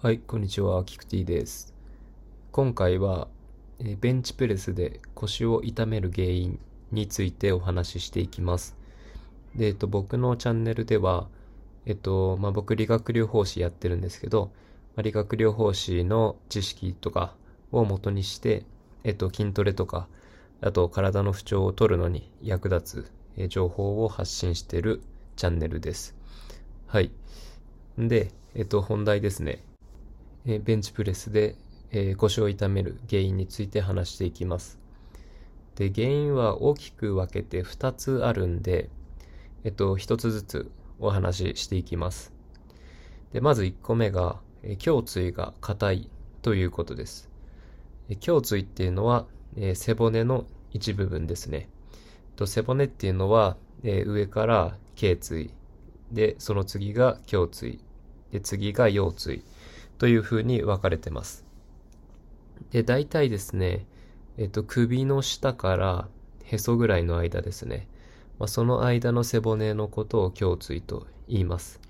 [0.00, 1.74] はい、こんにちは、キクティです。
[2.52, 3.26] 今回は、
[3.80, 6.60] えベンチプレスで腰を痛める原因
[6.92, 8.76] についてお話ししていきます。
[9.56, 11.26] で、えっと、僕のチャンネルでは、
[11.84, 14.52] えっと、まあ、僕理学療法士やってるんですけど、
[14.94, 17.34] まあ、理学療法士の知識とか
[17.72, 18.64] を元にして、
[19.02, 20.06] えっと、筋トレとか、
[20.60, 25.02] あと体の不調を取るのに役立つ、え情報を発信してる
[25.34, 26.14] チャンネルです。
[26.86, 27.10] はい。
[27.98, 29.64] で、えっと、本題ですね。
[30.50, 31.56] えベンチプレスで、
[31.90, 34.78] え腰を痛める原因について話していきます。
[35.76, 38.88] で、原因は大きく分けて2つあるんで、
[39.64, 42.32] えっと、1つずつお話ししていきます。
[43.34, 47.28] で、まず1個目が、え胸椎が硬いということです。
[48.08, 51.68] え胸椎っていうのは、え背骨の一部分ですね。
[52.36, 55.50] と背骨っていうのは、え上から頸椎、
[56.10, 57.80] で、その次が胸椎、
[58.32, 59.42] で、次が腰椎。
[59.98, 61.44] というふうに分かれてます。
[62.70, 63.86] で、大体ですね、
[64.36, 66.08] えっと、首の下から
[66.44, 67.88] へそぐらいの間ですね。
[68.38, 71.80] まあ、その間の背骨のことを胸椎と言います。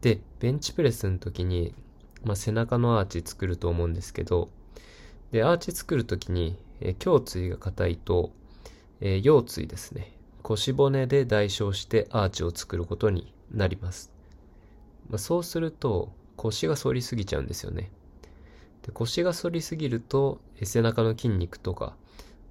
[0.00, 1.74] で、ベンチプレスの時に、
[2.24, 4.48] まあ、背中のアーチ作ると思うんですけど、
[5.32, 8.32] で、アーチ作る時に、え胸椎が硬いと、
[9.00, 10.16] えー、腰椎ですね。
[10.42, 14.12] 腰骨で代償してアーチを作ることになります。
[15.08, 17.90] まあ、そうすると、腰が反りすぎちゃうんですよね。
[18.82, 21.96] で腰が反りすぎると、背中の筋肉とか、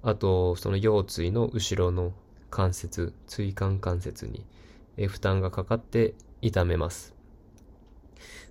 [0.02, 2.12] あと、その腰椎の後ろの
[2.50, 4.46] 関節、椎間関節に
[5.08, 7.14] 負担がかかって痛めます。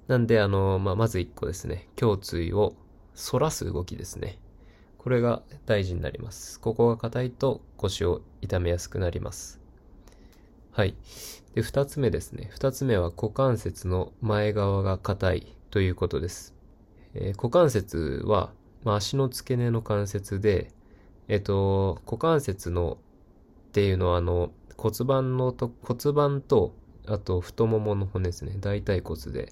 [0.08, 1.88] なんで、あの、まあ、まず1個ですね。
[2.00, 2.76] 胸椎を
[3.16, 4.40] 反らす動きですね。
[4.98, 6.60] これが大事になります。
[6.60, 9.59] ここが硬いと腰を痛めやすくなります。
[10.80, 10.96] はい。
[11.56, 12.48] で、二つ目ですね。
[12.52, 16.56] 二つ目は股関節の前側が硬いということです。
[17.16, 18.54] えー、股関節は、
[18.86, 20.72] まあ、足の付け根の関節で、
[21.28, 22.98] えっ、と、股関節の
[23.68, 26.74] っていうのは、あの、骨盤のと、骨盤と、
[27.08, 28.56] あと太ももの骨ですね。
[28.58, 29.52] 大腿骨で、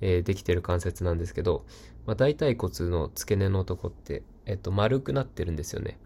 [0.00, 1.66] えー、できてる関節なんですけど、
[2.06, 5.98] まあ、大腿骨の付け根のとこって、えっ、と、丸くなってるんですよね。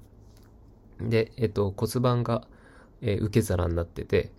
[1.00, 2.48] で、えっ、と、骨盤が、
[3.00, 4.32] えー、受け皿になってて、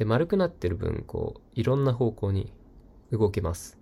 [0.00, 2.50] で、丸くなってる分、こう、いろんな方向に
[3.12, 3.78] 動けます。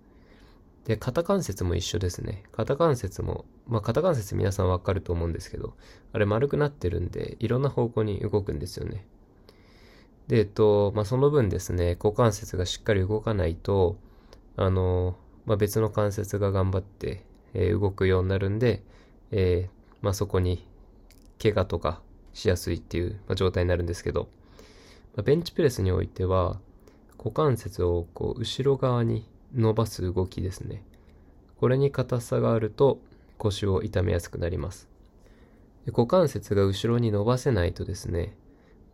[0.83, 2.43] で、肩関節も一緒ですね。
[2.51, 5.75] 肩関節も、まあ、肩関節皆さんわかると思うんですけど、
[6.11, 9.05] あれ丸くなってるんで、いろんな方向に動くんですよね。
[10.27, 13.95] で、えっと、まあ、その分ですね、股関節がしっかり動かないと、
[14.57, 15.15] あの、
[15.45, 18.83] まあ、別の関節が頑張って、えー、動くようになるんで、
[19.31, 20.67] えー、まあ、そこに
[21.41, 22.01] 怪我とか
[22.33, 24.27] しやすいっていう、まあ、状態になるんですけど、
[25.23, 26.59] ベンチプレスにおいては
[27.17, 30.83] 股関節をこう後ろ側に伸ばす動きですね
[31.57, 32.99] これに硬さがあると
[33.37, 34.87] 腰を痛めやすくなります
[35.85, 38.35] で股関節が後ろに伸ばせないとですね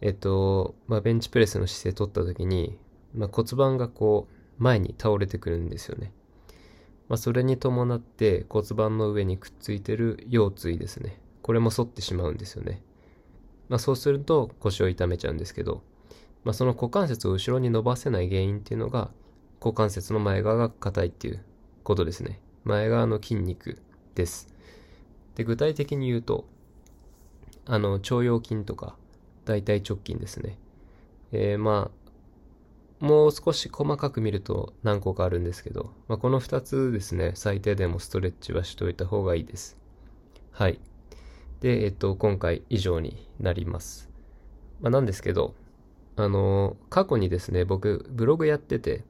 [0.01, 2.77] えっと、まあ、ベンチプレスの姿勢取った時に、
[3.13, 6.11] まあ、骨盤がこう前に倒れてくるんですよね
[7.07, 11.19] まあ、それに伴って骨盤の上にくっついてる腰椎ですね。
[11.41, 12.81] これも反ってしまうんですよね。
[13.69, 15.83] まあ、そうすると腰を痛めちゃうんですけど、
[16.45, 19.11] まあ、その股関節を後ろに伸ばせない原因っていうのが
[19.59, 21.43] 股関節の前側が硬いっていう
[21.83, 22.39] ことですね。
[22.63, 23.81] 前側の筋肉
[24.13, 24.47] です。
[25.35, 26.45] で、具体的に言うと、
[27.65, 28.95] あの、腸腰筋とか
[29.43, 30.57] 大腿直筋ですね。
[31.31, 31.89] えー、ま
[33.01, 39.77] あ、もう少し細かく見ると何個かあるんですけど、まあ、この2つですね、最低でもストレッチはしといた方がいいです。
[40.51, 40.79] はい。
[41.59, 44.11] で、えっと、今回以上になります。
[44.79, 45.55] まあ、なんですけど、
[46.15, 49.03] あの、過去にですね、僕、ブログやってて、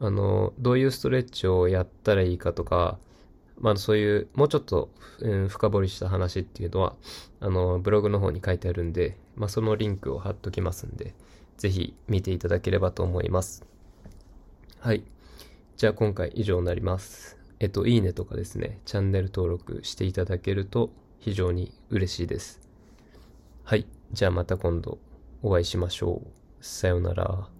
[0.00, 2.98] あの、どういうストレッチをやったらいいかとか、
[3.60, 4.90] まあそういう、もうちょっと、
[5.20, 6.94] うん、深掘りした話っていうのは、
[7.40, 11.14] あの、ブログの方に書いてあるんで、まあそのリンクを貼っときますんで、
[11.56, 13.64] ぜひ見ていただければと思います。
[14.78, 15.02] はい。
[15.76, 17.36] じゃあ今回以上になります。
[17.58, 22.60] えっと、いいねとかですね、チャンネル登録していただけると非常に嬉しいです。
[23.64, 23.86] はい。
[24.12, 24.98] じゃあまた今度
[25.42, 26.64] お会いしましょう。
[26.64, 27.57] さようなら。